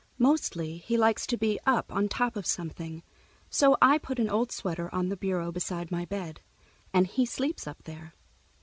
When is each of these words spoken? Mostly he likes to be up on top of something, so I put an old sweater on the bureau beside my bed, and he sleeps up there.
Mostly 0.17 0.77
he 0.79 0.97
likes 0.97 1.27
to 1.27 1.37
be 1.37 1.59
up 1.63 1.93
on 1.93 2.09
top 2.09 2.35
of 2.35 2.47
something, 2.47 3.03
so 3.51 3.77
I 3.83 3.99
put 3.99 4.17
an 4.17 4.31
old 4.31 4.51
sweater 4.51 4.89
on 4.91 5.09
the 5.09 5.15
bureau 5.15 5.51
beside 5.51 5.91
my 5.91 6.05
bed, 6.05 6.41
and 6.91 7.05
he 7.05 7.23
sleeps 7.23 7.67
up 7.67 7.83
there. 7.83 8.15